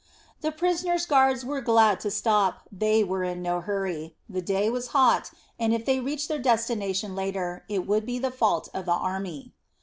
The 0.41 0.51
prisoners' 0.51 1.05
guards 1.05 1.45
were 1.45 1.61
glad 1.61 1.99
to 1.99 2.09
stop, 2.09 2.67
they 2.71 3.03
were 3.03 3.23
in 3.23 3.43
no 3.43 3.59
hurry. 3.61 4.15
The 4.27 4.41
day 4.41 4.67
was 4.67 4.87
hot, 4.97 5.29
and 5.59 5.75
if 5.75 5.85
they 5.85 5.99
reached 5.99 6.27
their 6.27 6.39
destination 6.41 7.13
later, 7.15 7.65
it 7.69 7.85
would 7.85 8.07
be 8.07 8.17
the 8.17 8.31
fault 8.31 8.67
of 8.73 8.87
the 8.87 8.93
army. 8.97 9.53